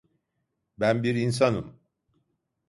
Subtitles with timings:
[0.79, 1.79] Ben bir insanım!